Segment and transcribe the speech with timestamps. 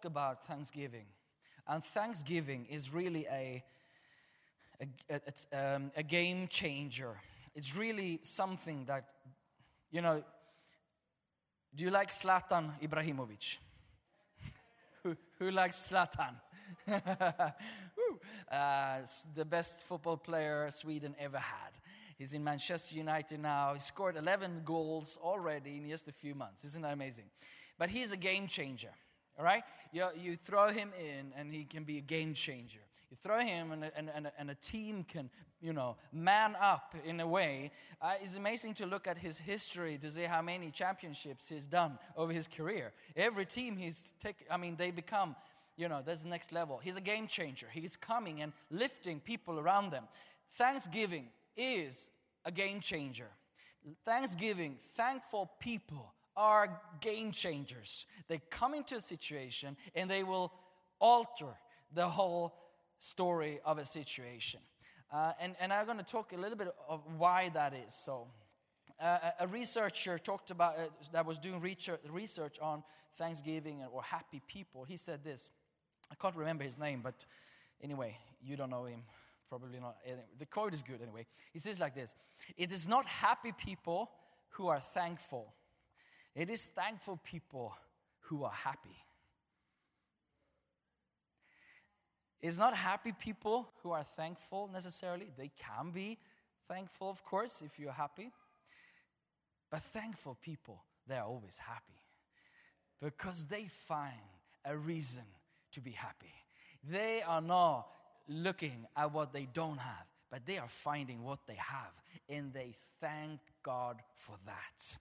[0.00, 1.04] Talk about Thanksgiving.
[1.66, 3.62] And Thanksgiving is really a,
[4.80, 7.20] a, a- um, a game changer.
[7.54, 9.04] It's really something that,
[9.90, 10.22] you know,
[11.74, 13.58] do you like Zlatan Ibrahimovic?
[15.02, 16.40] who, who likes Zlatan?
[18.50, 18.98] Uh,
[19.34, 21.70] the best football player Sweden ever had.
[22.18, 23.74] He's in Manchester United now.
[23.74, 26.64] He scored 11 goals already in just a few months.
[26.64, 27.26] Isn't that amazing?
[27.78, 28.92] But he's a game changer.
[29.40, 29.64] All right?
[29.90, 32.80] You, you throw him in, and he can be a game changer.
[33.10, 35.30] You throw him, and and, and, and a team can,
[35.62, 37.70] you know, man up in a way.
[38.02, 41.98] Uh, it's amazing to look at his history to see how many championships he's done
[42.18, 42.92] over his career.
[43.16, 45.34] Every team he's taken, I mean, they become,
[45.74, 46.78] you know, that's the next level.
[46.82, 47.68] He's a game changer.
[47.72, 50.04] He's coming and lifting people around them.
[50.58, 52.10] Thanksgiving is
[52.44, 53.30] a game changer.
[54.04, 58.06] Thanksgiving, thankful people are game changers.
[58.26, 60.50] They come into a situation and they will
[60.98, 61.54] alter
[61.92, 62.54] the whole
[62.98, 64.60] story of a situation.
[65.12, 68.28] Uh, and, and I'm going to talk a little bit of why that is so.
[68.98, 72.82] Uh, a- researcher talked about uh, that was doing research, research on
[73.14, 74.84] Thanksgiving or happy people.
[74.84, 75.50] He said this.
[76.10, 77.26] I can't remember his name, but
[77.82, 79.02] anyway, you don't know him.
[79.48, 79.96] Probably not.
[80.38, 81.26] The quote is good anyway.
[81.52, 82.14] He says like this
[82.56, 84.10] It is not happy people
[84.50, 85.52] who are thankful,
[86.34, 87.74] it is thankful people
[88.22, 88.96] who are happy.
[92.40, 95.30] It's not happy people who are thankful necessarily.
[95.36, 96.18] They can be
[96.68, 98.30] thankful, of course, if you're happy.
[99.70, 102.00] But thankful people, they're always happy
[103.00, 104.14] because they find
[104.64, 105.24] a reason
[105.72, 106.32] to be happy.
[106.82, 107.86] They are not
[108.28, 111.92] looking at what they don't have, but they are finding what they have,
[112.28, 114.98] and they thank God for that.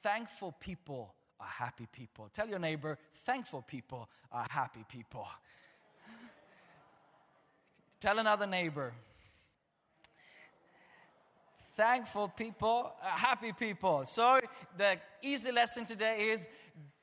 [0.00, 2.28] Thankful people are happy people.
[2.32, 5.26] Tell your neighbor, thankful people are happy people.
[8.00, 8.94] Tell another neighbor,
[11.76, 14.06] thankful people, are happy people.
[14.06, 14.40] So,
[14.78, 16.48] the easy lesson today is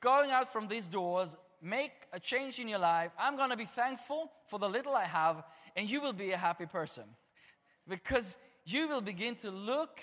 [0.00, 3.12] going out from these doors, make a change in your life.
[3.16, 5.44] I'm going to be thankful for the little I have,
[5.76, 7.04] and you will be a happy person
[7.88, 10.00] because you will begin to look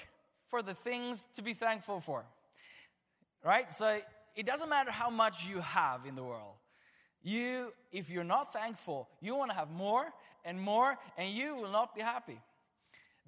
[0.48, 2.26] for the things to be thankful for.
[3.46, 3.72] Right?
[3.72, 4.00] So,
[4.36, 6.56] it doesn't matter how much you have in the world.
[7.24, 10.06] You, if you're not thankful, you want to have more
[10.44, 12.40] and more, and you will not be happy.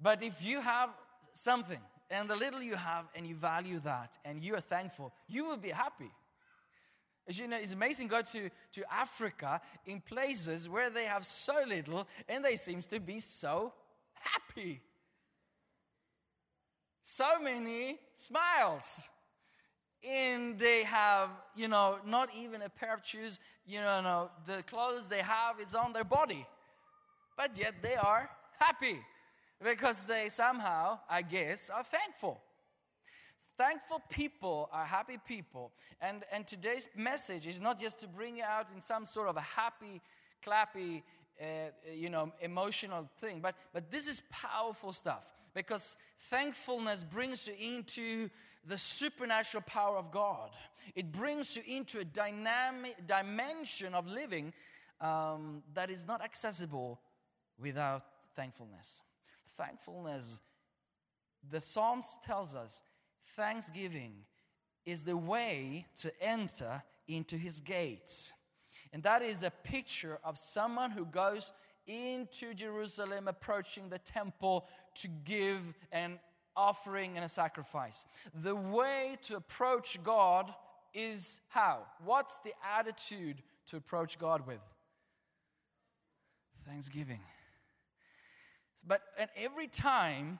[0.00, 0.90] But if you have
[1.32, 1.80] something
[2.10, 5.56] and the little you have and you value that and you are thankful, you will
[5.56, 6.10] be happy.
[7.26, 11.54] As you know, it's amazing go to, to Africa in places where they have so
[11.66, 13.72] little and they seems to be so
[14.14, 14.80] happy.
[17.02, 19.10] So many smiles.
[20.06, 24.62] And they have, you know, not even a pair of shoes, you know, no, the
[24.62, 26.46] clothes they have, it's on their body
[27.38, 28.98] but yet they are happy
[29.64, 32.42] because they somehow, I guess, are thankful.
[33.56, 35.70] Thankful people are happy people.
[36.00, 39.36] And, and today's message is not just to bring you out in some sort of
[39.36, 40.02] a happy,
[40.44, 41.02] clappy,
[41.40, 41.44] uh,
[41.94, 48.28] you know, emotional thing, but, but this is powerful stuff because thankfulness brings you into
[48.68, 50.50] the supernatural power of God.
[50.94, 54.52] It brings you into a dynamic dimension of living
[55.00, 57.00] um, that is not accessible
[57.58, 58.04] without
[58.36, 59.02] thankfulness.
[59.48, 60.40] Thankfulness,
[61.50, 62.82] the Psalms tells us,
[63.34, 64.12] thanksgiving
[64.84, 68.34] is the way to enter into his gates.
[68.92, 71.52] And that is a picture of someone who goes
[71.86, 74.66] into Jerusalem, approaching the temple
[74.96, 76.18] to give an
[76.58, 78.04] offering and a sacrifice.
[78.34, 80.52] The way to approach God
[80.92, 81.82] is how?
[82.04, 84.60] What's the attitude to approach God with?
[86.66, 87.20] Thanksgiving.
[88.86, 90.38] But and every time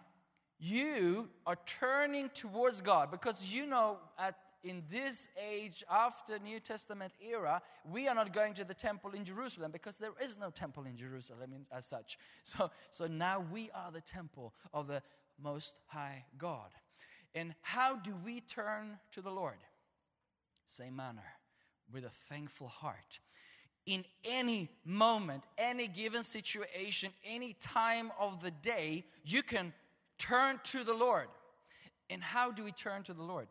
[0.59, 7.13] you are turning towards God, because you know at in this age after New Testament
[7.21, 10.85] era, we are not going to the temple in Jerusalem because there is no temple
[10.85, 12.19] in Jerusalem as such.
[12.43, 15.03] So, so now we are the temple of the
[15.43, 16.71] Most High God.
[17.35, 19.59] And how do we turn to the Lord?
[20.69, 21.25] same manner,
[21.93, 23.21] with a thankful heart.
[23.87, 29.73] In any moment, any given situation, any time of the day, you can
[30.19, 31.29] turn to the Lord.
[32.11, 33.49] And how do we turn to the Lord?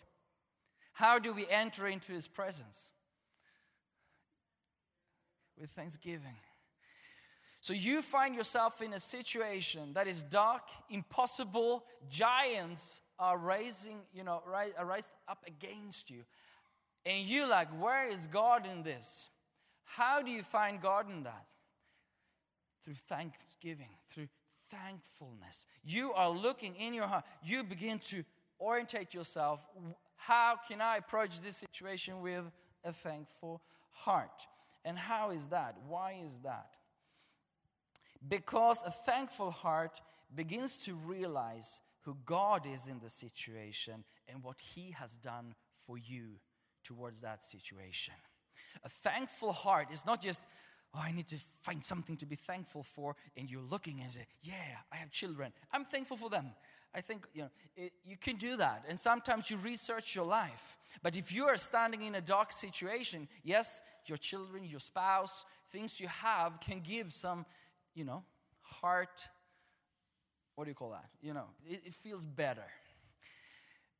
[0.93, 2.89] How do we enter into His presence?
[5.59, 6.35] With thanksgiving.
[7.67, 14.23] So you find yourself in a situation that is dark, impossible, giants are raising, you
[14.23, 14.41] know,
[14.77, 16.23] are raised up against you.
[17.05, 19.27] And you're like, where is God in this?
[19.83, 21.45] How do you find God in that?
[22.85, 24.29] Through thanksgiving, through
[24.69, 25.67] thankfulness.
[25.83, 27.25] You are looking in your heart.
[27.43, 28.23] You begin to
[28.61, 29.67] orientate yourself.
[30.15, 32.49] How can I approach this situation with
[32.85, 33.61] a thankful
[33.91, 34.47] heart?
[34.85, 35.75] And how is that?
[35.85, 36.76] Why is that?
[38.27, 40.01] Because a thankful heart
[40.33, 45.97] begins to realize who God is in the situation and what He has done for
[45.97, 46.39] you
[46.83, 48.13] towards that situation.
[48.83, 50.43] A thankful heart is not just,
[50.93, 54.25] oh, I need to find something to be thankful for, and you're looking and say,
[54.41, 55.51] yeah, I have children.
[55.71, 56.51] I'm thankful for them.
[56.95, 60.77] I think you know it, you can do that, and sometimes you research your life.
[61.03, 65.99] But if you are standing in a dark situation, yes, your children, your spouse, things
[65.99, 67.45] you have can give some,
[67.97, 68.23] you know,
[68.61, 69.27] heart.
[70.55, 71.09] What do you call that?
[71.19, 72.67] You know, it, it feels better.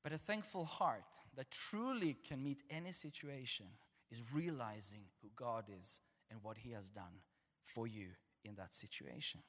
[0.03, 1.03] But a thankful heart
[1.35, 3.65] that truly can meet any situation
[4.11, 5.99] is realizing who God is
[6.29, 7.21] and what He has done
[7.63, 8.09] for you
[8.45, 9.41] in that situation.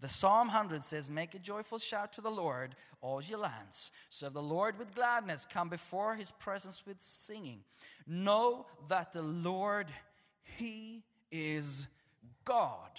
[0.00, 3.92] The Psalm 100 says, Make a joyful shout to the Lord, all ye lands.
[4.08, 5.46] Serve the Lord with gladness.
[5.50, 7.60] Come before his presence with singing.
[8.06, 9.88] Know that the Lord,
[10.58, 11.88] he is
[12.44, 12.90] God.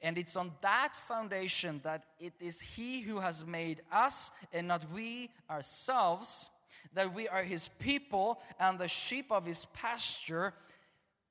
[0.00, 4.84] And it's on that foundation that it is He who has made us and not
[4.92, 6.50] we ourselves,
[6.94, 10.54] that we are His people and the sheep of His pasture.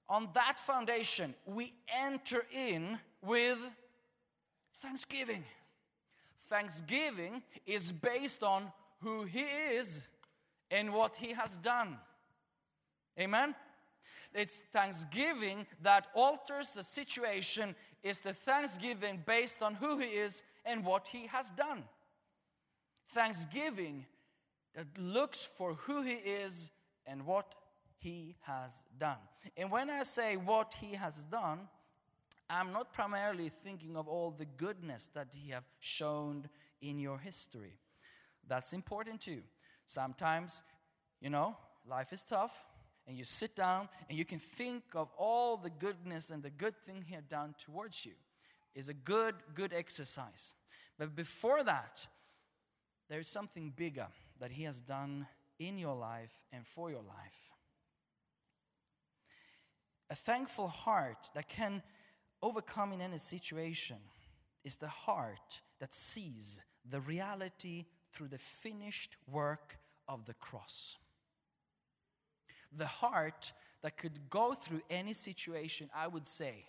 [0.10, 1.74] On that foundation, we
[2.04, 3.58] enter in with
[4.76, 5.44] thanksgiving.
[6.40, 8.72] Thanksgiving is based on
[9.02, 10.08] who He is
[10.72, 11.98] and what He has done.
[13.20, 13.56] Amen?
[14.34, 17.76] It's thanksgiving that alters the situation,
[18.08, 21.84] is the thanksgiving based on who He is and what He has done.
[23.08, 24.06] Thanksgiving
[24.76, 26.72] that looks for who He is
[27.06, 27.56] and what
[28.00, 29.18] He has done.
[29.56, 31.68] And when I say what He has done,
[32.50, 36.48] I'm not primarily thinking of all the goodness that He have shown
[36.82, 37.80] in your history.
[38.48, 39.42] That's important too.
[39.86, 40.64] Sometimes,
[41.22, 41.58] you know,
[41.90, 42.66] life is tough,
[43.08, 46.78] and you sit down and you can think of all the goodness and the good
[46.78, 48.14] thing He had done towards you.
[48.76, 50.54] Is a good, good exercise.
[51.00, 52.06] But before that,
[53.10, 54.08] there is something bigger
[54.40, 55.26] that He has done
[55.58, 57.54] in your life and for your life.
[60.12, 61.82] A thankful heart that can
[62.42, 63.98] overcome in any situation
[64.64, 69.78] is the heart that sees the reality through the finished work
[70.08, 70.98] of the cross.
[72.76, 76.66] The heart that could go through any situation, I would say,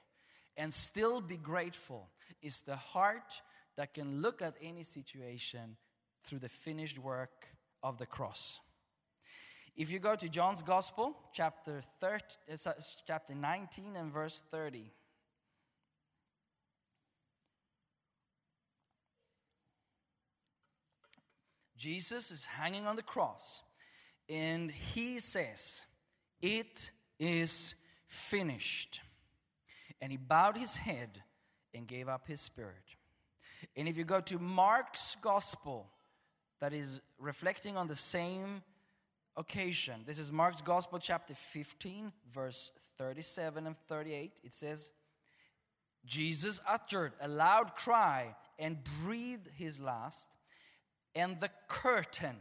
[0.56, 2.10] and still be grateful
[2.42, 3.42] is the heart
[3.76, 5.76] that can look at any situation
[6.24, 7.48] through the finished work
[7.82, 8.58] of the cross.
[9.76, 12.24] If you go to John's Gospel, chapter 30,
[12.66, 12.72] uh,
[13.06, 14.90] chapter 19 and verse 30.
[21.76, 23.62] Jesus is hanging on the cross
[24.28, 25.82] and he says,
[26.40, 27.74] It is
[28.06, 29.00] finished.
[30.00, 31.22] And he bowed his head
[31.74, 32.96] and gave up his spirit.
[33.76, 35.88] And if you go to Mark's gospel,
[36.60, 38.62] that is reflecting on the same
[39.36, 44.40] occasion, this is Mark's gospel, chapter 15, verse 37 and 38.
[44.42, 44.92] It says,
[46.04, 50.30] Jesus uttered a loud cry and breathed his last,
[51.14, 52.36] and the curtain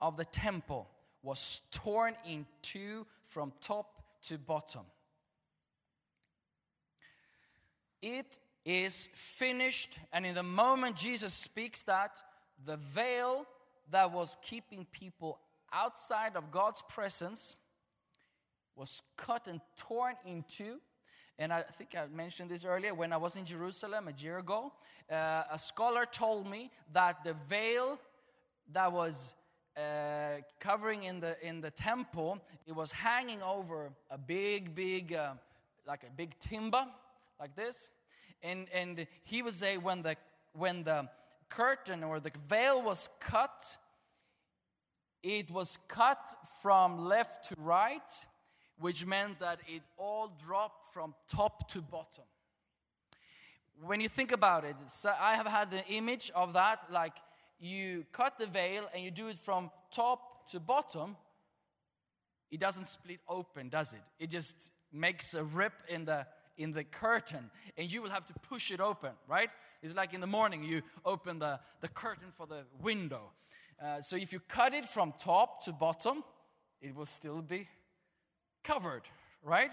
[0.00, 0.88] of the temple
[1.24, 4.82] was torn in two from top to bottom.
[8.02, 12.22] It is finished, and in the moment Jesus speaks that,
[12.64, 13.46] the veil
[13.90, 15.40] that was keeping people
[15.72, 17.56] outside of God's presence
[18.76, 20.78] was cut and torn in two.
[21.38, 24.72] And I think I mentioned this earlier when I was in Jerusalem a year ago.
[25.10, 27.98] Uh, a scholar told me that the veil
[28.72, 29.34] that was
[29.76, 35.32] uh, covering in the in the temple, it was hanging over a big, big, uh,
[35.86, 36.84] like a big timber,
[37.40, 37.90] like this.
[38.42, 40.16] And and he would say when the
[40.52, 41.08] when the
[41.48, 43.76] curtain or the veil was cut,
[45.22, 48.26] it was cut from left to right,
[48.78, 52.24] which meant that it all dropped from top to bottom.
[53.82, 57.16] When you think about it, so I have had the image of that like
[57.58, 61.16] you cut the veil and you do it from top to bottom.
[62.50, 64.02] It doesn't split open, does it?
[64.18, 68.34] It just makes a rip in the in the curtain and you will have to
[68.34, 69.50] push it open, right?
[69.82, 73.32] It's like in the morning you open the, the curtain for the window.
[73.82, 76.22] Uh, so if you cut it from top to bottom,
[76.80, 77.66] it will still be
[78.62, 79.02] covered,
[79.42, 79.70] right?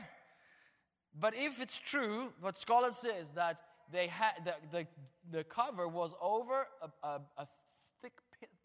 [1.18, 3.60] But if it's true, what scholars say is that
[3.92, 4.88] they had the, the,
[5.30, 7.48] the cover was over a, a, a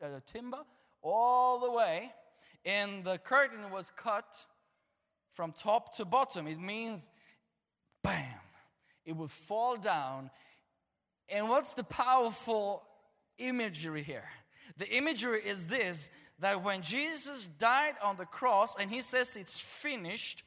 [0.02, 0.58] uh, timber
[1.02, 2.12] all the way,
[2.64, 4.44] and the curtain was cut
[5.30, 6.46] from top to bottom.
[6.46, 7.08] It means,
[8.02, 8.40] bam,
[9.04, 10.30] it will fall down.
[11.28, 12.82] And what's the powerful
[13.38, 14.28] imagery here?
[14.78, 19.58] The imagery is this that when Jesus died on the cross and he says it's
[19.58, 20.42] finished,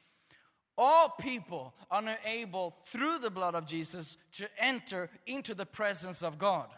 [0.78, 6.22] all people are now able through the blood of Jesus to enter into the presence
[6.22, 6.68] of God.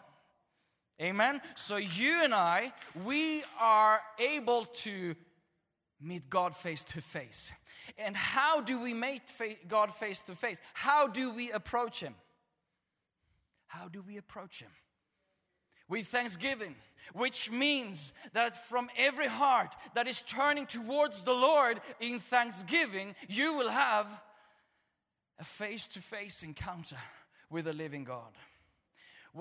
[1.01, 1.41] Amen.
[1.55, 2.71] So you and I,
[3.03, 5.15] we are able to
[5.99, 7.51] meet God face to face.
[7.97, 9.21] And how do we meet
[9.67, 10.61] God face to face?
[10.73, 12.15] How do we approach Him?
[13.67, 14.69] How do we approach Him?
[15.89, 16.75] With thanksgiving,
[17.13, 23.53] which means that from every heart that is turning towards the Lord in thanksgiving, you
[23.53, 24.21] will have
[25.39, 26.97] a face to face encounter
[27.49, 28.33] with the living God.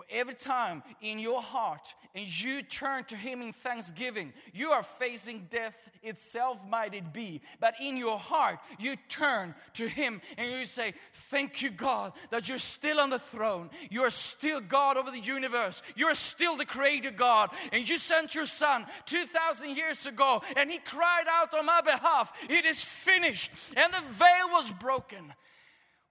[0.08, 5.48] Every time in your heart and you turn to Him in thanksgiving, you are facing
[5.50, 7.42] death itself, might it be.
[7.60, 12.48] But in your heart, you turn to Him and you say, Thank you, God, that
[12.48, 13.68] you're still on the throne.
[13.90, 15.82] You are still God over the universe.
[15.94, 17.50] You are still the Creator God.
[17.70, 22.32] And you sent your Son 2,000 years ago and He cried out on my behalf,
[22.48, 23.50] It is finished.
[23.76, 25.34] And the veil was broken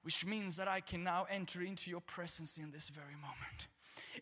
[0.04, 3.68] which means that I can now enter into your presence in this very moment.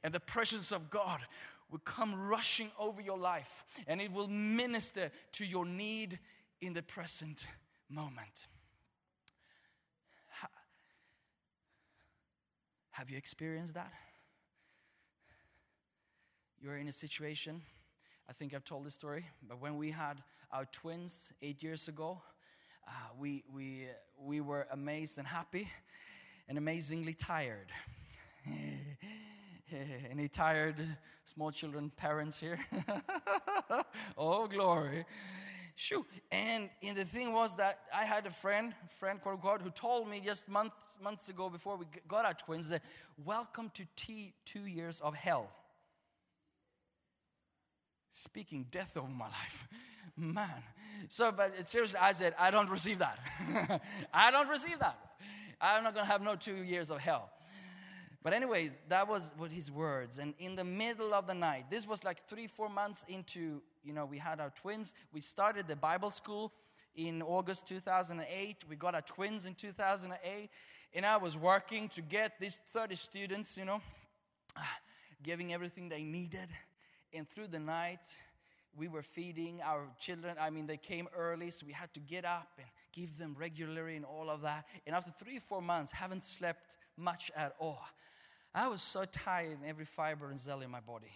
[0.03, 1.21] And the presence of God
[1.71, 6.19] will come rushing over your life and it will minister to your need
[6.61, 7.47] in the present
[7.89, 8.47] moment.
[12.99, 13.93] Have you experienced that?
[16.61, 17.61] You're in a situation,
[18.27, 22.21] I think I've told this story, but when we had our twins eight years ago,
[22.85, 23.85] uh, we, we,
[24.21, 25.69] we were amazed and happy
[26.49, 27.71] and amazingly tired.
[30.11, 30.75] Any tired
[31.23, 32.59] small children parents here?
[34.17, 35.05] oh, glory.
[35.75, 36.05] Shoo.
[36.31, 40.09] And, and the thing was that I had a friend, friend quote unquote, who told
[40.09, 42.81] me just months, months ago before we got our twins that
[43.23, 45.49] welcome to T two years of hell.
[48.11, 49.67] Speaking death over my life.
[50.17, 50.63] Man.
[51.07, 53.81] So, but seriously, I said, I don't receive that.
[54.13, 54.99] I don't receive that.
[55.61, 57.29] I'm not going to have no two years of hell.
[58.21, 60.19] But, anyways, that was what his words.
[60.19, 63.93] And in the middle of the night, this was like three, four months into, you
[63.93, 64.93] know, we had our twins.
[65.13, 66.51] We started the Bible school
[66.95, 68.65] in August 2008.
[68.69, 70.49] We got our twins in 2008.
[70.93, 73.81] And I was working to get these 30 students, you know,
[75.23, 76.49] giving everything they needed.
[77.13, 78.05] And through the night,
[78.75, 80.35] we were feeding our children.
[80.39, 83.95] I mean, they came early, so we had to get up and give them regularly
[83.95, 84.65] and all of that.
[84.85, 87.81] And after three, four months, haven't slept much at all.
[88.53, 91.11] I was so tired in every fiber and cell in my body.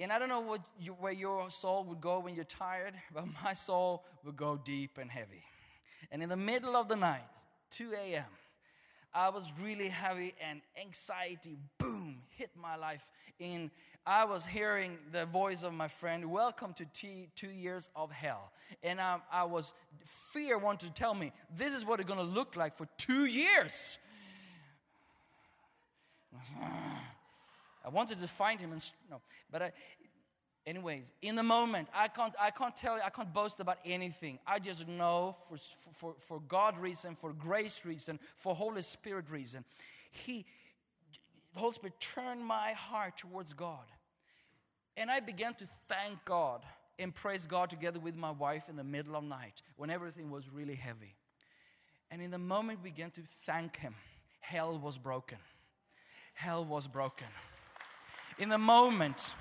[0.00, 3.24] And I don't know what you, where your soul would go when you're tired, but
[3.44, 5.44] my soul would go deep and heavy.
[6.10, 7.22] And in the middle of the night,
[7.70, 8.24] 2 a.m.,
[9.16, 13.08] I was really heavy and anxiety, boom, hit my life.
[13.38, 13.70] In
[14.06, 18.52] I was hearing the voice of my friend, "Welcome to T- two years of hell,"
[18.82, 19.72] and I, I was
[20.04, 23.24] fear wanted to tell me this is what it's going to look like for two
[23.24, 23.98] years.
[27.84, 29.72] I wanted to find him and no, but I,
[30.66, 34.38] anyways, in the moment, I can't, I can't tell you, I can't boast about anything.
[34.46, 35.56] I just know for,
[35.92, 39.64] for, for God reason, for grace reason, for Holy Spirit reason,
[40.10, 40.46] He,
[41.52, 43.84] the Holy Spirit turned my heart towards God.
[44.96, 46.62] And I began to thank God
[46.98, 50.48] and praise God together with my wife in the middle of night when everything was
[50.52, 51.16] really heavy.
[52.10, 53.94] And in the moment we began to thank Him,
[54.40, 55.38] hell was broken.
[56.34, 57.28] Hell was broken.
[58.38, 59.34] In a moment,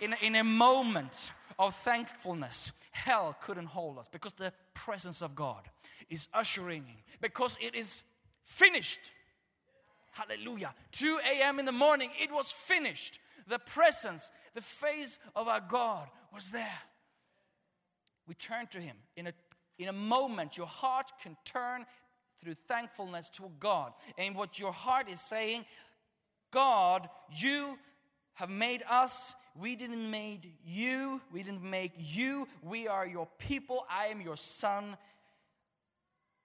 [0.00, 5.62] in, in a moment of thankfulness, hell couldn't hold us because the presence of God
[6.08, 8.02] is ushering in, because it is
[8.42, 9.00] finished.
[10.12, 10.74] Hallelujah.
[10.92, 11.58] 2 a.m.
[11.58, 13.20] in the morning, it was finished.
[13.46, 16.80] The presence, the face of our God was there.
[18.26, 18.96] we turn to Him.
[19.16, 19.32] In a,
[19.78, 21.86] in a moment, your heart can turn
[22.38, 23.92] through thankfulness to God.
[24.18, 25.64] And what your heart is saying,
[26.50, 27.78] God, you
[28.34, 29.34] have made us.
[29.54, 31.20] We didn't make you.
[31.32, 32.48] We didn't make you.
[32.62, 33.84] We are your people.
[33.90, 34.96] I am your son.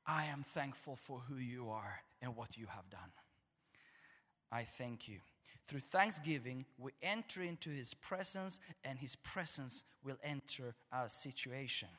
[0.06, 3.12] I am thankful for who you are and what you have done.
[4.52, 5.20] I thank you.
[5.68, 11.90] Through thanksgiving, we enter into his presence, and his presence will enter our situation.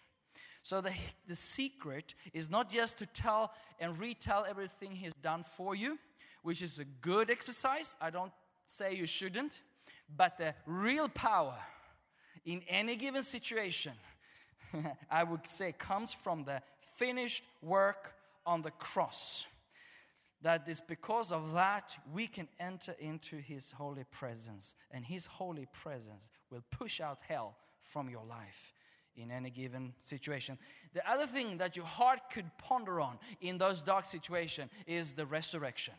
[0.63, 0.93] So, the,
[1.27, 5.99] the secret is not just to tell and retell everything he's done for you,
[6.47, 7.97] which is a good exercise.
[8.01, 8.31] I don't
[8.67, 9.63] say you shouldn't.
[10.17, 11.57] But the real power
[12.45, 13.95] in any given situation,
[15.11, 18.15] I would say, comes from the finished work
[18.47, 19.49] on the cross
[20.43, 25.67] that is because of that we can enter into his holy presence and his holy
[25.73, 28.73] presence will push out hell from your life
[29.17, 30.59] in any given situation
[30.95, 35.27] the other thing that your heart could ponder on in those dark situations is the
[35.27, 35.95] resurrection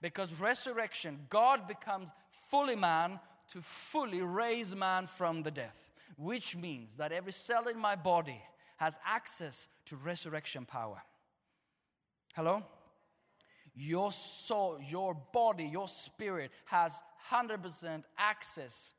[0.00, 3.18] because resurrection god becomes fully man
[3.48, 8.42] to fully raise man from the death which means that every cell in my body
[8.76, 11.02] has access to resurrection power
[12.34, 12.64] hello
[13.74, 18.94] your soul, your body, your spirit has 100% access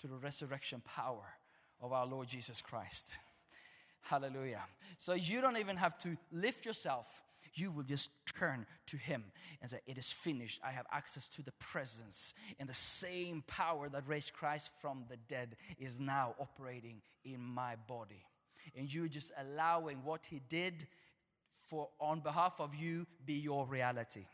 [0.00, 1.24] to the resurrection power
[1.80, 3.18] of our Lord Jesus Christ.
[4.02, 4.62] Hallelujah.
[4.96, 7.22] So you don't even have to lift yourself.
[7.54, 9.24] You will just turn to Him
[9.60, 10.60] and say, It is finished.
[10.64, 12.34] I have access to the presence.
[12.58, 17.76] And the same power that raised Christ from the dead is now operating in my
[17.88, 18.24] body.
[18.76, 20.86] And you're just allowing what He did
[21.66, 24.26] for on behalf of you be your reality.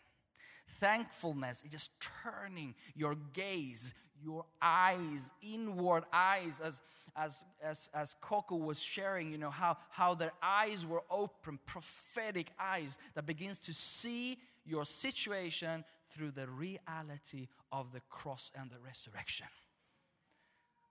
[0.69, 1.91] Thankfulness is just
[2.25, 6.83] turning your gaze, your eyes, inward eyes, as
[7.17, 12.53] as as as Coco was sharing, you know, how, how their eyes were open, prophetic
[12.59, 18.79] eyes that begins to see your situation through the reality of the cross and the
[18.85, 19.47] resurrection.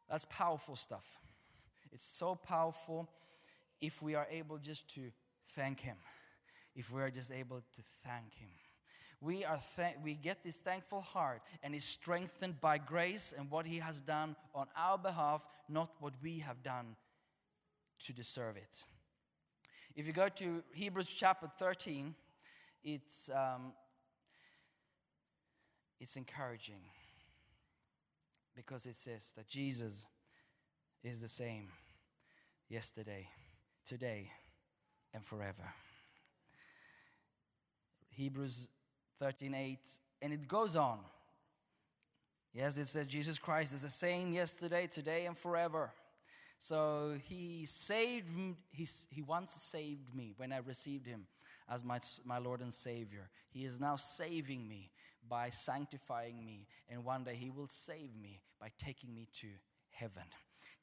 [0.10, 1.20] That's powerful stuff.
[1.92, 3.10] It's so powerful
[3.82, 5.12] if we are able just to
[5.46, 5.98] thank Him
[6.76, 8.50] if we are just able to thank Him.
[9.22, 13.66] We, are th- we get this thankful heart and is strengthened by grace and what
[13.66, 16.96] He has done on our behalf, not what we have done
[18.06, 18.86] to deserve it.
[19.96, 22.14] If you go to Hebrews chapter 13,
[22.84, 23.74] it's, um,
[26.00, 26.82] it's encouraging
[28.56, 30.06] because it says that Jesus
[31.04, 31.70] is the same
[32.70, 33.28] yesterday,
[33.86, 34.32] today,
[35.14, 35.74] and forever.
[38.10, 38.70] Hebrews
[39.22, 41.00] 13:8 and it goes on.
[42.54, 45.94] Yes, it says Jesus Christ is the same yesterday, today and forever.
[46.58, 48.30] So he saved
[48.72, 51.28] he, he once saved me when I received him
[51.70, 53.30] as my, my Lord and Savior.
[53.50, 54.92] He is now saving me
[55.28, 59.48] by sanctifying me and one day he will save me by taking me to
[59.90, 60.24] heaven.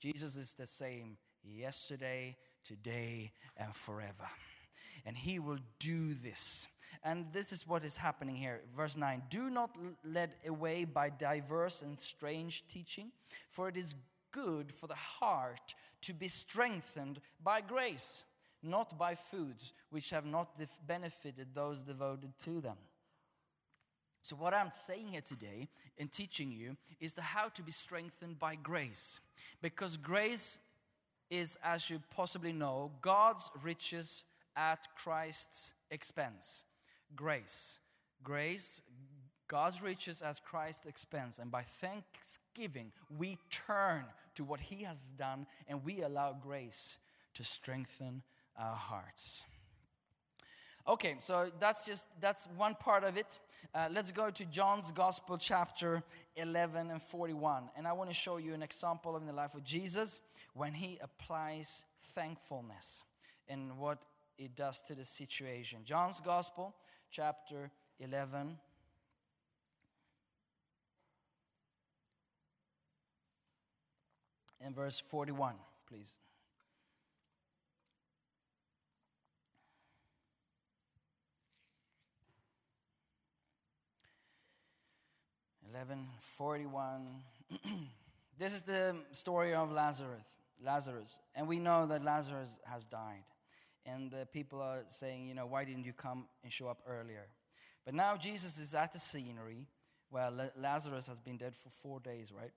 [0.00, 4.28] Jesus is the same yesterday, today and forever
[5.06, 6.68] and he will do this.
[7.02, 8.60] And this is what is happening here.
[8.76, 13.12] Verse 9 Do not led away by diverse and strange teaching,
[13.48, 13.94] for it is
[14.30, 18.24] good for the heart to be strengthened by grace,
[18.62, 22.76] not by foods which have not benefited those devoted to them.
[24.22, 28.38] So, what I'm saying here today and teaching you is the how to be strengthened
[28.38, 29.20] by grace.
[29.60, 30.60] Because grace
[31.28, 34.24] is, as you possibly know, God's riches
[34.56, 36.64] at Christ's expense.
[37.14, 37.78] Grace.
[38.22, 38.82] Grace,
[39.48, 41.38] God's riches as Christ's expense.
[41.38, 46.98] And by thanksgiving, we turn to what He has done and we allow grace
[47.34, 48.22] to strengthen
[48.56, 49.44] our hearts.
[50.88, 53.38] Okay, so that's just that's one part of it.
[53.72, 56.02] Uh, let's go to John's Gospel, chapter
[56.34, 59.62] 11 and 41, and I want to show you an example in the life of
[59.62, 60.20] Jesus
[60.54, 63.04] when he applies thankfulness
[63.48, 63.98] and what
[64.38, 65.80] it does to the situation.
[65.84, 66.74] John's Gospel,
[67.12, 67.70] chapter
[68.00, 68.58] 11.
[74.64, 75.54] And verse 41,
[75.88, 76.18] please.
[85.72, 87.22] 1141.
[88.38, 90.26] this is the story of Lazarus.
[90.62, 91.18] Lazarus.
[91.34, 93.24] And we know that Lazarus has died.
[93.84, 97.26] And the people are saying, you know, why didn't you come and show up earlier?
[97.84, 99.66] But now Jesus is at the scenery
[100.10, 102.52] where Lazarus has been dead for four days, right?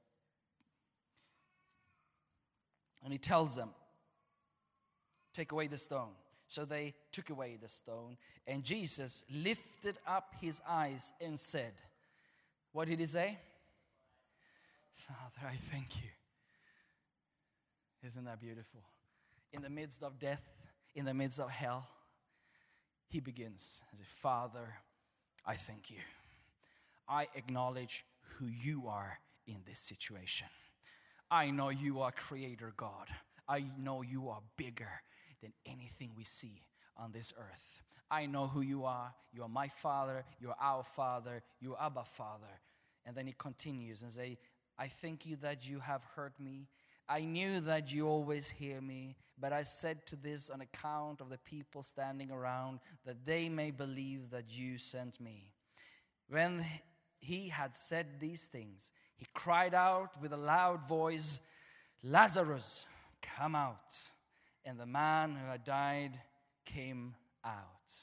[3.03, 3.69] And he tells them,
[5.33, 6.11] take away the stone.
[6.47, 11.73] So they took away the stone, and Jesus lifted up his eyes and said,
[12.71, 13.39] What did he say?
[14.93, 16.09] Father, I thank you.
[18.05, 18.81] Isn't that beautiful?
[19.51, 20.43] In the midst of death,
[20.95, 21.87] in the midst of hell,
[23.07, 24.75] he begins as a Father,
[25.45, 25.97] I thank you.
[27.07, 28.05] I acknowledge
[28.37, 30.47] who you are in this situation.
[31.29, 33.07] I know you are Creator God.
[33.47, 35.01] I know you are bigger
[35.41, 36.63] than anything we see
[36.97, 37.81] on this earth.
[38.09, 39.13] I know who you are.
[39.33, 40.23] You are my Father.
[40.39, 41.43] You are our Father.
[41.59, 42.61] You are Abba Father.
[43.05, 44.37] And then he continues and say,
[44.77, 46.67] I thank you that you have heard me.
[47.07, 51.29] I knew that you always hear me, but I said to this on account of
[51.29, 55.51] the people standing around, that they may believe that you sent me.
[56.29, 56.65] When
[57.19, 61.39] he had said these things, he cried out with a loud voice,
[62.03, 62.87] Lazarus,
[63.21, 63.93] come out.
[64.65, 66.19] And the man who had died
[66.65, 67.13] came
[67.43, 67.93] out.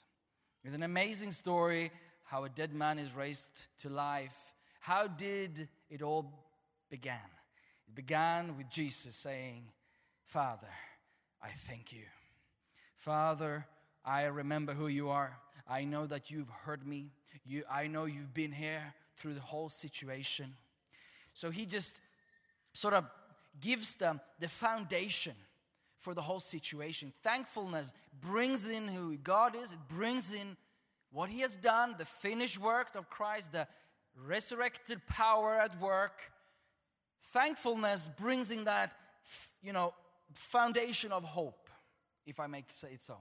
[0.65, 1.91] It's an amazing story
[2.25, 4.55] how a dead man is raised to life.
[4.81, 6.33] How did it all
[6.89, 7.13] begin?
[7.93, 9.65] It began with Jesus saying,
[10.25, 10.71] Father,
[11.43, 12.05] I thank you.
[12.97, 13.67] Father,
[14.03, 15.37] I remember who you are.
[15.69, 17.11] I know that you've heard me.
[17.45, 20.55] You, I know you've been here through the whole situation.
[21.35, 22.01] So he just
[22.73, 23.05] sort of
[23.61, 25.35] gives them the foundation
[25.99, 27.13] for the whole situation.
[27.23, 30.57] Thankfulness brings in who God is, it brings in
[31.11, 33.69] what he has done, the finished work of Christ, the
[34.17, 36.32] resurrected power at work.
[37.23, 38.93] Thankfulness brings in that,
[39.63, 39.95] you know,
[40.35, 41.71] foundation of hope,
[42.27, 43.17] if I may say it so.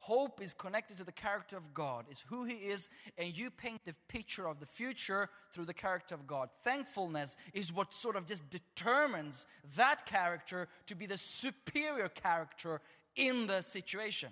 [0.00, 2.88] Hope is connected to the character of God, is who He is,
[3.18, 6.48] and you paint the picture of the future through the character of God.
[6.62, 12.80] Thankfulness is what sort of just determines that character to be the superior character
[13.16, 14.28] in the situation.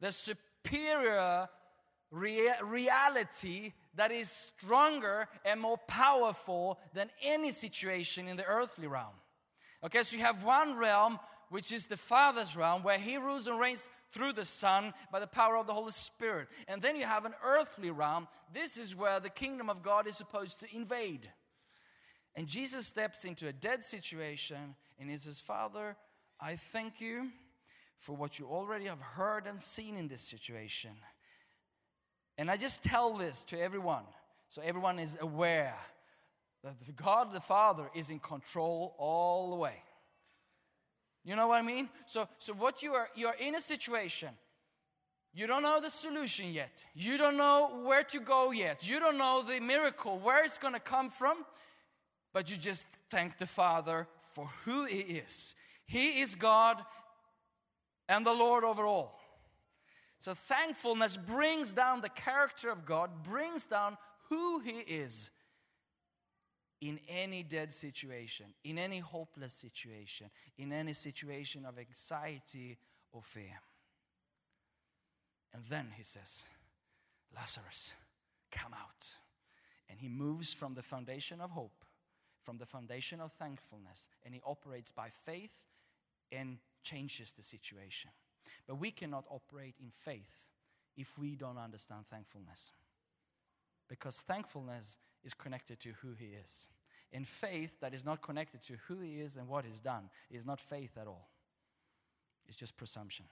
[0.00, 1.48] The superior
[2.10, 9.14] rea- reality that is stronger and more powerful than any situation in the earthly realm.
[9.84, 11.18] Okay, so you have one realm,
[11.50, 15.26] which is the Father's realm, where He rules and reigns through the Son by the
[15.26, 16.48] power of the Holy Spirit.
[16.66, 18.28] And then you have an earthly realm.
[18.52, 21.30] This is where the kingdom of God is supposed to invade.
[22.34, 25.96] And Jesus steps into a dead situation and he says, Father,
[26.40, 27.30] I thank you
[27.98, 30.90] for what you already have heard and seen in this situation.
[32.38, 34.04] And I just tell this to everyone
[34.48, 35.74] so everyone is aware
[36.62, 39.82] that God the Father is in control all the way.
[41.24, 41.88] You know what I mean?
[42.06, 44.30] So, so what you are, you are in a situation.
[45.34, 46.84] You don't know the solution yet.
[46.94, 48.88] You don't know where to go yet.
[48.88, 51.44] You don't know the miracle, where it's going to come from.
[52.32, 55.54] But you just thank the Father for who He is.
[55.86, 56.80] He is God
[58.08, 59.18] and the Lord over all.
[60.26, 63.96] So thankfulness brings down the character of God, brings down
[64.28, 65.30] who He is
[66.80, 72.76] in any dead situation, in any hopeless situation, in any situation of anxiety
[73.12, 73.60] or fear.
[75.54, 76.42] And then He says,
[77.32, 77.94] Lazarus,
[78.50, 79.06] come out.
[79.88, 81.84] And He moves from the foundation of hope,
[82.42, 85.54] from the foundation of thankfulness, and He operates by faith
[86.32, 88.10] and changes the situation.
[88.66, 90.50] But we cannot operate in faith
[90.96, 92.72] if we don't understand thankfulness.
[93.88, 96.68] Because thankfulness is connected to who He is.
[97.12, 100.44] And faith that is not connected to who He is and what He's done is
[100.44, 101.28] not faith at all,
[102.46, 103.26] it's just presumption.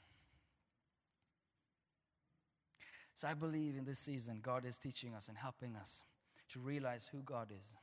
[3.15, 6.03] So I believe in this season, God is teaching us and helping us
[6.51, 7.77] to realize who God is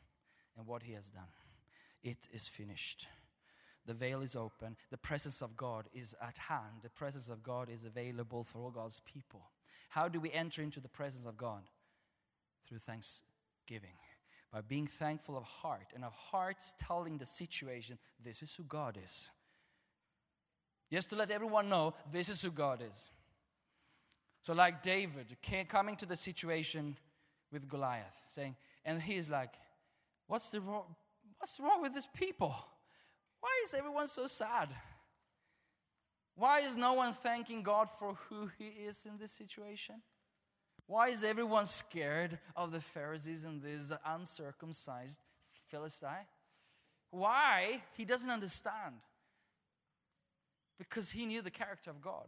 [0.58, 1.24] and what He has done.
[2.04, 3.08] It is finished.
[3.86, 4.76] The veil is open.
[4.90, 6.82] The presence of God is at hand.
[6.84, 9.42] The presence of God is available for all God's people.
[9.90, 11.64] How do we enter into the presence of God?
[12.68, 13.98] Through thanksgiving.
[14.52, 18.98] By being thankful of heart and of hearts telling the situation, this is who God
[19.04, 19.32] is.
[20.92, 23.10] Just to let everyone know, this is who God is.
[24.42, 25.38] So, like David
[25.70, 26.98] coming to the situation
[27.52, 29.54] with Goliath, saying, and he's like,
[30.32, 30.86] What's, the wrong,
[31.40, 32.56] what's wrong with these people?
[33.42, 34.70] Why is everyone so sad?
[36.36, 39.96] Why is no one thanking God for who He is in this situation?
[40.88, 45.20] Why is everyone scared of the Pharisees and these uncircumcised
[45.70, 46.28] Philistine?
[47.12, 47.82] Why?
[47.94, 48.96] He doesn't understand.
[50.78, 52.28] Because he knew the character of God.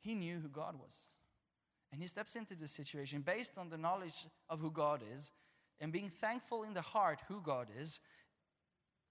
[0.00, 1.06] He knew who God was.
[1.92, 5.30] And he steps into this situation based on the knowledge of who God is
[5.80, 8.00] and being thankful in the heart who God is.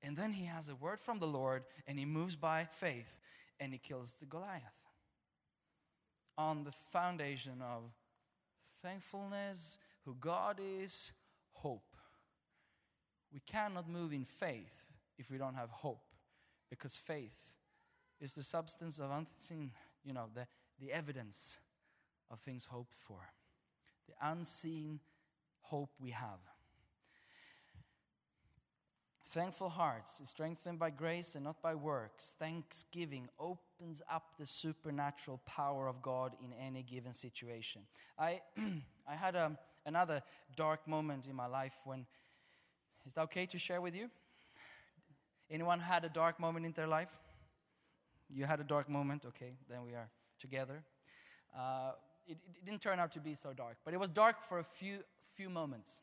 [0.03, 3.17] And then he has a word from the Lord and he moves by faith.
[3.59, 4.83] and he kills the Goliath.
[6.37, 7.83] On the foundation of
[8.81, 11.13] thankfulness, who God is,
[11.53, 11.95] hope.
[13.31, 16.03] We cannot move in faith if we don't have hope,
[16.69, 17.53] because faith
[18.19, 19.71] is the substance of unseen,
[20.03, 20.47] you know, the,
[20.79, 21.57] the evidence
[22.29, 23.31] of things hoped for,
[24.07, 24.99] the unseen
[25.61, 26.39] hope we have.
[29.25, 32.35] Thankful hearts is strengthened by grace and not by works.
[32.37, 37.83] Thanksgiving opens up the supernatural power of God in any given situation.
[38.19, 38.41] I,
[39.07, 40.21] I had a, another
[40.55, 42.05] dark moment in my life when,
[43.05, 44.09] is that okay to share with you?
[45.49, 47.17] Anyone had a dark moment in their life?
[48.29, 50.09] You had a dark moment, okay, then we are
[50.39, 50.83] together.
[51.57, 51.91] Uh,
[52.27, 54.63] it, it didn't turn out to be so dark, but it was dark for a
[54.63, 54.99] few,
[55.33, 56.01] few moments.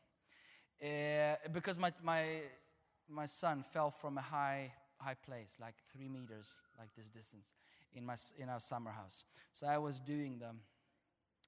[0.81, 2.41] Uh, because my, my,
[3.11, 7.53] my son fell from a high, high place, like three meters, like this distance,
[7.93, 9.25] in, my, in our summer house.
[9.51, 10.51] So I was doing the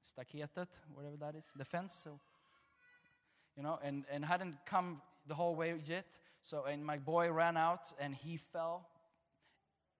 [0.03, 1.93] staketet, whatever that is, the fence.
[2.03, 2.19] So,
[3.55, 6.05] you know, and, and hadn't come the whole way yet.
[6.41, 8.87] So, and my boy ran out and he fell.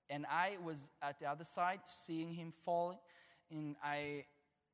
[0.09, 2.99] And I was at the other side seeing him falling.
[3.49, 4.25] And I,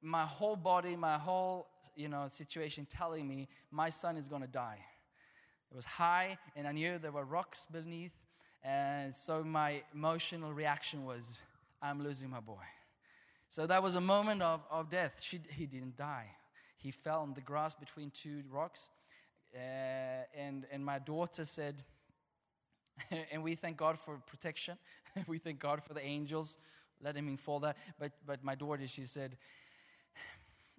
[0.01, 4.47] my whole body, my whole, you know, situation telling me my son is going to
[4.47, 4.79] die.
[5.71, 8.11] It was high, and I knew there were rocks beneath.
[8.63, 11.43] And so my emotional reaction was,
[11.81, 12.65] I'm losing my boy.
[13.49, 15.19] So that was a moment of, of death.
[15.21, 16.27] She, he didn't die.
[16.77, 18.89] He fell on the grass between two rocks.
[19.53, 19.59] Uh,
[20.37, 21.83] and, and my daughter said,
[23.31, 24.77] and we thank God for protection.
[25.27, 26.57] we thank God for the angels
[27.01, 27.75] letting him fall there.
[27.97, 29.37] But, but my daughter, she said,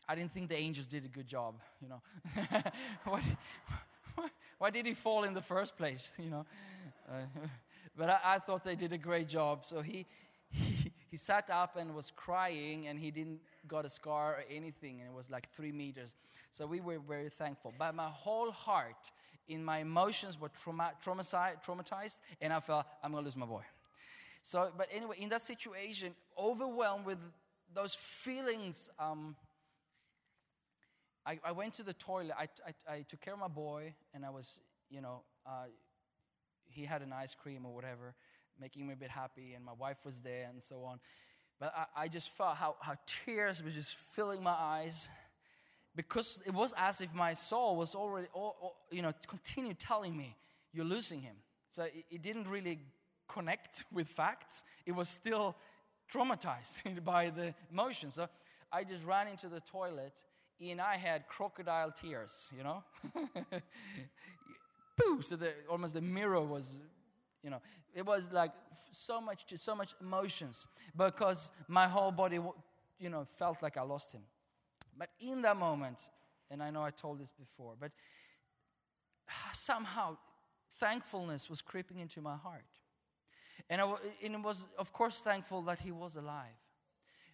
[0.08, 2.02] I didn't think the angels did a good job, you know.
[3.04, 3.36] why, did,
[4.60, 6.44] why did he fall in the first place, you know?
[7.08, 7.22] Uh,
[7.96, 9.64] but I, I thought they did a great job.
[9.64, 10.04] So he,
[10.50, 15.00] he, he sat up and was crying, and he didn't got a scar or anything,
[15.00, 16.14] and it was like three meters.
[16.50, 17.72] So we were very thankful.
[17.78, 19.10] But my whole heart,
[19.48, 23.62] in my emotions, were trauma, traumatized, traumatized, and I felt I'm gonna lose my boy.
[24.42, 27.18] So, but anyway, in that situation, overwhelmed with
[27.74, 29.36] those feelings, um,
[31.26, 32.34] I, I went to the toilet.
[32.38, 35.66] I, I, I took care of my boy, and I was, you know, uh,
[36.66, 38.14] he had an ice cream or whatever,
[38.58, 41.00] making me a bit happy, and my wife was there, and so on.
[41.58, 45.08] But I, I just felt how, how tears were just filling my eyes
[45.94, 48.28] because it was as if my soul was already,
[48.90, 50.36] you know, continued telling me,
[50.72, 51.36] you're losing him.
[51.68, 52.78] So it, it didn't really
[53.28, 54.64] connect with facts.
[54.86, 55.56] It was still
[56.12, 58.10] traumatized by the emotion.
[58.10, 58.28] So
[58.72, 60.22] I just ran into the toilet
[60.60, 62.84] and I had crocodile tears, you know?
[64.96, 65.22] Boo!
[65.22, 66.82] So the, almost the mirror was,
[67.42, 67.62] you know,
[67.94, 68.52] it was like
[68.90, 72.38] so much, so much emotions because my whole body,
[72.98, 74.22] you know, felt like I lost him.
[74.98, 76.10] But in that moment,
[76.50, 77.92] and I know I told this before, but
[79.54, 80.18] somehow
[80.78, 82.64] thankfulness was creeping into my heart.
[83.70, 86.58] And, I, and was, of course, thankful that he was alive.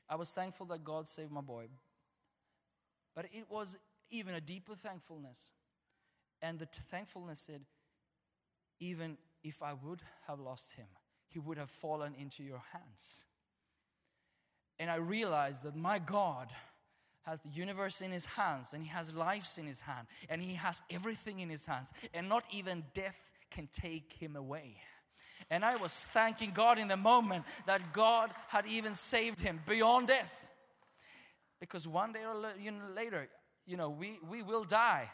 [0.08, 1.66] I was thankful that God saved my boy.
[3.16, 3.76] But it was
[4.10, 5.50] even a deeper thankfulness.
[6.40, 7.62] And the thankfulness said,
[8.78, 10.86] even if I would have lost him,
[11.28, 13.24] he would have fallen into your hands.
[14.78, 16.50] And I realized that my God
[17.22, 20.54] has the universe in his hands and he has lives in his hand and he
[20.54, 23.18] has everything in his hands and not even death
[23.50, 24.76] can take him away.
[25.50, 30.08] And I was thanking God in the moment that God had even saved him beyond
[30.08, 30.45] death.
[31.60, 32.34] Because one day or
[32.94, 33.28] later,
[33.66, 35.10] you know, we, we will die.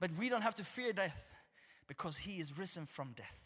[0.00, 1.24] But we don't have to fear death
[1.86, 3.40] because he is risen from death.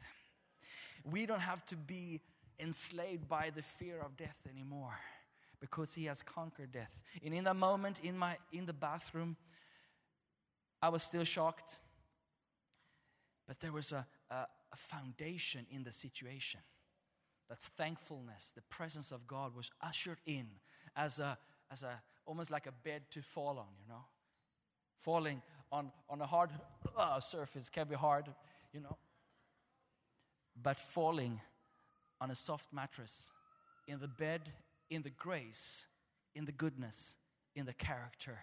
[1.05, 2.21] We don't have to be
[2.59, 4.99] enslaved by the fear of death anymore
[5.61, 7.03] because he has conquered death.
[7.25, 9.37] And in that moment in my in the bathroom,
[10.83, 11.79] I was still shocked.
[13.47, 16.61] But there was a, a, a foundation in the situation.
[17.49, 18.53] That's thankfulness.
[18.55, 20.49] The presence of God was ushered in
[20.95, 21.39] as a
[21.71, 24.05] as a almost like a bed to fall on, you know.
[25.01, 25.41] Falling
[25.73, 26.51] on, on a hard
[26.97, 28.27] uh, surface can be hard,
[28.73, 28.97] you know.
[30.61, 31.41] But falling
[32.21, 33.31] on a soft mattress,
[33.87, 34.43] in the bed,
[34.91, 35.87] in the grace,
[36.35, 37.17] in the goodness,
[37.55, 38.41] in the character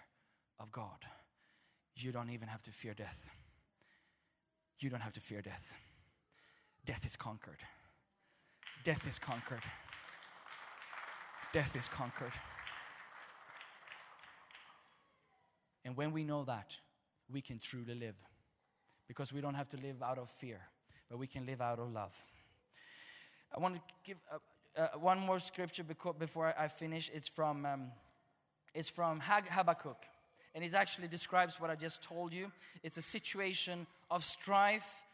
[0.58, 1.04] of God,
[1.94, 3.30] you don't even have to fear death.
[4.80, 5.72] You don't have to fear death.
[6.84, 7.60] Death is conquered.
[8.84, 9.62] Death is conquered.
[11.52, 12.32] Death is conquered.
[15.86, 16.76] And when we know that,
[17.32, 18.16] we can truly live.
[19.06, 20.60] Because we don't have to live out of fear,
[21.08, 22.12] but we can live out of love.
[23.56, 24.16] I want to give
[24.76, 27.08] a, uh, one more scripture before I finish.
[27.14, 27.92] It's from, um,
[28.74, 29.96] it's from Hag- Habakkuk.
[30.56, 32.50] And it actually describes what I just told you.
[32.82, 35.04] It's a situation of strife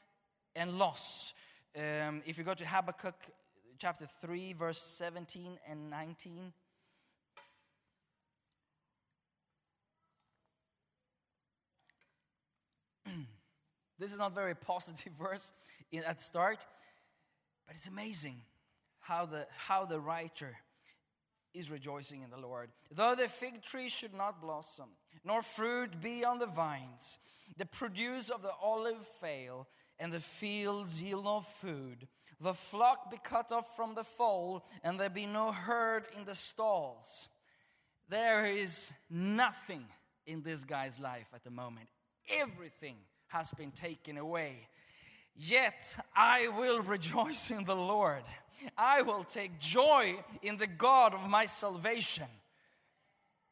[0.57, 1.35] and loss.
[1.77, 3.17] Um, if you go to Habakkuk
[3.79, 6.55] chapter 3, verse 17 and 19.
[14.03, 15.53] This is not very positive verse
[15.95, 16.59] at the start,
[17.67, 18.43] but it's amazing
[19.01, 20.57] how the, how the writer
[21.55, 22.71] is rejoicing in the Lord.
[22.91, 24.89] Though the fig tree should not blossom,
[25.25, 27.19] nor fruit be on the vines,
[27.57, 32.09] the produce of the olive fail, and the fields yield no food,
[32.41, 36.35] the flock be cut off from the fold, and there be no herd in the
[36.35, 37.29] stalls.
[38.09, 39.85] There is nothing
[40.27, 41.89] in this guy's life at the moment.
[42.29, 42.97] Everything
[43.33, 44.69] has been taken away.
[45.35, 48.23] Yet I will rejoice in the Lord.
[48.77, 52.27] I will take joy in the God of my salvation.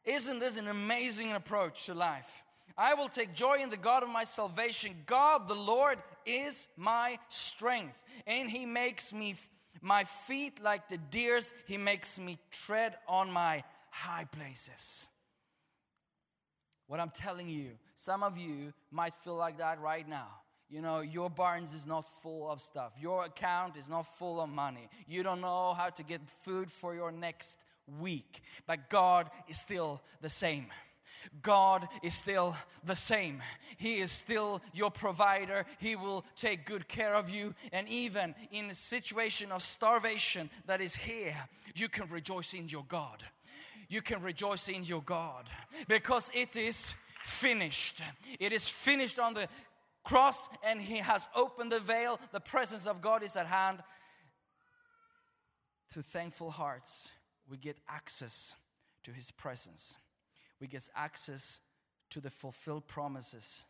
[0.05, 2.43] Isn't this an amazing approach to life?
[2.77, 4.95] I will take joy in the God of my salvation.
[5.05, 9.35] God, the Lord, is my strength, and He makes me
[9.81, 11.53] my feet like the deer's.
[11.65, 15.09] He makes me tread on my high places.
[16.91, 20.27] What I'm telling you, some of you might feel like that right now.
[20.69, 22.91] You know, your barns is not full of stuff.
[22.99, 24.89] Your account is not full of money.
[25.07, 27.59] You don't know how to get food for your next
[28.01, 28.41] week.
[28.67, 30.65] But God is still the same.
[31.41, 33.41] God is still the same.
[33.77, 35.65] He is still your provider.
[35.79, 37.55] He will take good care of you.
[37.71, 41.37] And even in a situation of starvation that is here,
[41.73, 43.23] you can rejoice in your God.
[43.91, 45.49] You can rejoice in your God
[45.87, 48.01] because it is finished.
[48.39, 49.47] It is finished on the
[50.03, 52.19] cross and He has opened the veil.
[52.31, 53.79] The presence of God is at hand.
[55.91, 57.11] Through thankful hearts,
[57.49, 58.55] we get access
[59.03, 59.97] to His presence
[60.61, 61.59] we get access
[62.11, 63.65] to the fulfilled promises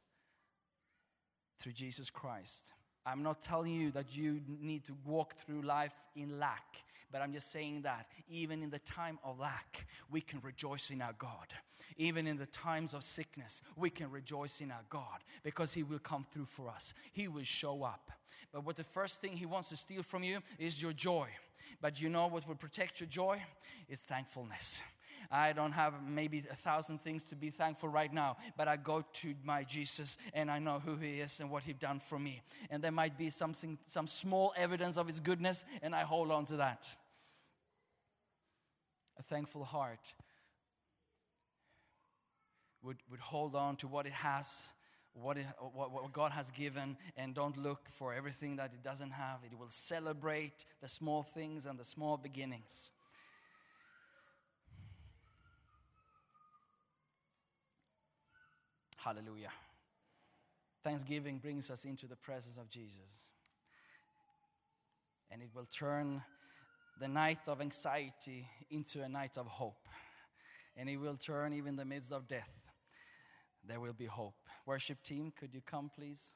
[1.57, 2.73] through Jesus Christ.
[3.05, 7.33] I'm not telling you that you need to walk through life in lack, but I'm
[7.33, 11.47] just saying that even in the time of lack, we can rejoice in our God.
[11.97, 15.99] Even in the times of sickness, we can rejoice in our God because He will
[15.99, 16.93] come through for us.
[17.11, 18.11] He will show up.
[18.51, 21.27] But what the first thing He wants to steal from you is your joy.
[21.79, 23.41] But you know what will protect your joy?
[23.87, 24.81] Is thankfulness.
[25.29, 29.03] I don't have maybe a thousand things to be thankful right now, but I go
[29.13, 32.41] to my Jesus and I know who He is and what He's done for me.
[32.69, 36.45] And there might be something, some small evidence of His goodness, and I hold on
[36.45, 36.95] to that.
[39.21, 40.15] A thankful heart
[42.81, 44.71] would, would hold on to what it has,
[45.13, 49.11] what, it, what, what God has given, and don't look for everything that it doesn't
[49.11, 49.41] have.
[49.45, 52.93] It will celebrate the small things and the small beginnings.
[58.97, 59.51] Hallelujah.
[60.83, 63.25] Thanksgiving brings us into the presence of Jesus.
[65.29, 66.23] And it will turn
[67.01, 69.87] the night of anxiety into a night of hope.
[70.77, 72.51] And it will turn even the midst of death.
[73.67, 74.35] There will be hope.
[74.67, 76.35] Worship team, could you come, please?